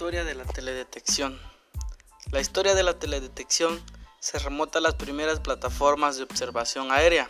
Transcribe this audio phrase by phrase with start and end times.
[0.00, 1.38] Historia de la teledetección.
[2.30, 3.78] La historia de la teledetección
[4.18, 7.28] se remonta a las primeras plataformas de observación aérea,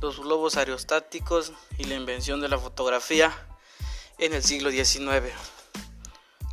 [0.00, 3.32] los globos aerostáticos y la invención de la fotografía
[4.18, 5.32] en el siglo XIX.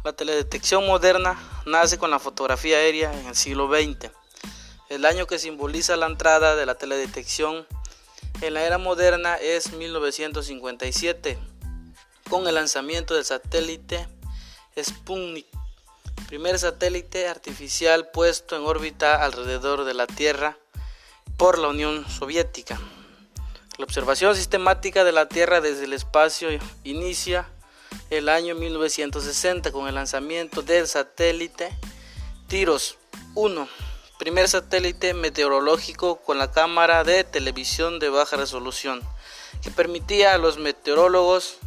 [0.04, 4.12] La teledetección moderna nace con la fotografía aérea en el siglo XX.
[4.90, 7.66] El año que simboliza la entrada de la teledetección
[8.42, 11.40] en la era moderna es 1957,
[12.30, 14.08] con el lanzamiento del satélite
[14.78, 15.48] Sputnik,
[16.28, 20.58] primer satélite artificial puesto en órbita alrededor de la Tierra
[21.38, 22.80] por la Unión Soviética.
[23.78, 26.50] La observación sistemática de la Tierra desde el espacio
[26.84, 27.48] inicia
[28.10, 31.70] el año 1960 con el lanzamiento del satélite
[32.48, 32.98] Tiros
[33.36, 33.68] 1,
[34.18, 39.02] primer satélite meteorológico con la cámara de televisión de baja resolución,
[39.62, 41.60] que permitía a los meteorólogos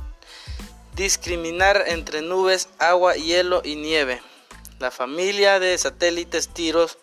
[0.95, 4.23] discriminar entre nubes, agua, hielo y nieve.
[4.79, 6.99] La familia de satélites tiros,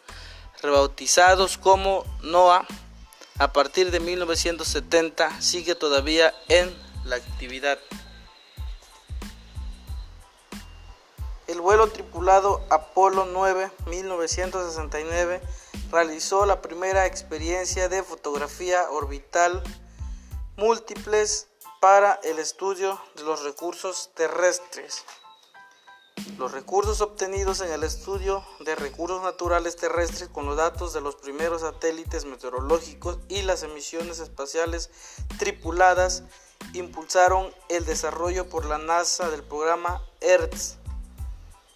[0.61, 2.65] rebautizados como NOAA,
[3.39, 7.79] a partir de 1970 sigue todavía en la actividad.
[11.47, 15.41] El vuelo tripulado Apolo 9 1969
[15.89, 19.63] realizó la primera experiencia de fotografía orbital
[20.57, 21.47] múltiples
[21.79, 25.05] para el estudio de los recursos terrestres.
[26.37, 31.15] Los recursos obtenidos en el estudio de recursos naturales terrestres con los datos de los
[31.15, 34.89] primeros satélites meteorológicos y las emisiones espaciales
[35.37, 36.23] tripuladas
[36.73, 40.77] impulsaron el desarrollo por la NASA del programa ERTS,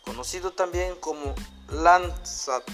[0.03, 1.33] conocido también como
[1.69, 2.69] Landsat.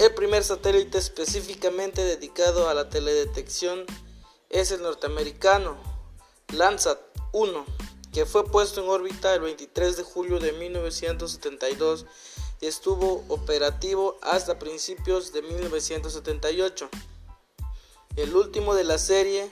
[0.00, 3.86] El primer satélite específicamente dedicado a la teledetección
[4.50, 5.91] es el norteamericano
[6.52, 7.00] Landsat
[7.32, 7.64] 1,
[8.12, 12.04] que fue puesto en órbita el 23 de julio de 1972
[12.60, 16.90] y estuvo operativo hasta principios de 1978.
[18.16, 19.50] El último de la serie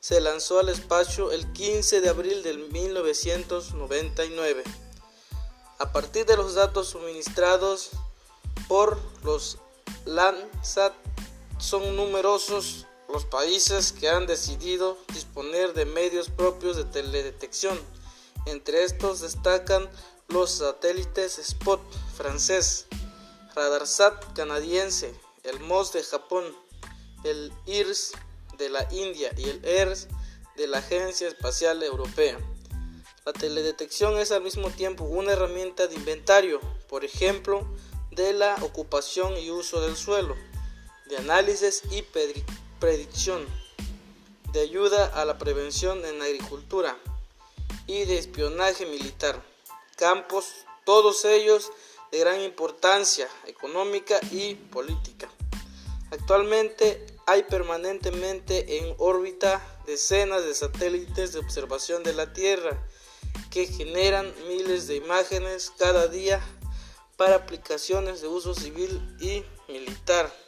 [0.00, 4.64] se lanzó al espacio el 15 de abril de 1999.
[5.78, 7.90] A partir de los datos suministrados
[8.66, 9.58] por los
[10.06, 10.92] Landsat
[11.58, 17.78] son numerosos los países que han decidido disponer de medios propios de teledetección.
[18.46, 19.88] Entre estos destacan
[20.28, 21.80] los satélites Spot
[22.16, 22.86] francés,
[23.54, 25.14] Radarsat canadiense,
[25.44, 26.44] el MOS de Japón,
[27.24, 28.12] el IRS
[28.56, 30.08] de la India y el ERS
[30.56, 32.38] de la Agencia Espacial Europea.
[33.26, 37.66] La teledetección es al mismo tiempo una herramienta de inventario, por ejemplo,
[38.10, 40.34] de la ocupación y uso del suelo,
[41.08, 42.02] de análisis y
[42.82, 43.46] predicción,
[44.52, 46.98] de ayuda a la prevención en agricultura
[47.86, 49.40] y de espionaje militar,
[49.94, 50.46] campos,
[50.84, 51.70] todos ellos
[52.10, 55.30] de gran importancia económica y política.
[56.10, 62.84] Actualmente hay permanentemente en órbita decenas de satélites de observación de la Tierra
[63.52, 66.40] que generan miles de imágenes cada día
[67.16, 70.41] para aplicaciones de uso civil y militar.